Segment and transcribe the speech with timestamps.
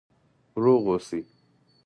[0.61, 1.19] روغ اوسئ؟